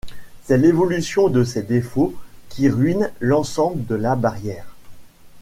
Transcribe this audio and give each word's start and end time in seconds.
C’est 0.43 0.57
l’évolution 0.57 1.29
de 1.29 1.43
ces 1.43 1.61
défauts 1.61 2.15
qui 2.49 2.69
ruine 2.69 3.11
l’ensemble 3.21 3.85
de 3.85 3.93
la 3.93 4.15
barrière. 4.15 4.75